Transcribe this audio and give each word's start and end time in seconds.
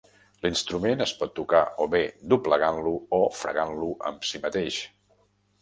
L'instrument 0.45 1.03
es 1.05 1.13
pot 1.19 1.35
tocar 1.39 1.59
o 1.85 1.87
bé 1.95 2.01
doblegant-lo 2.33 2.97
o 3.19 3.21
fregant-lo 3.43 3.91
amb 4.11 4.27
si 4.31 4.47
mateix. 4.49 4.81